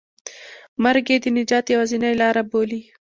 [0.83, 2.81] مرګ یې د نجات یوازینۍ لاره بولي.